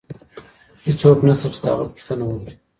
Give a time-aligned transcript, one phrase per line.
[0.83, 2.53] هيڅ څوک نسته چي د هغه پوښتنه وکړي.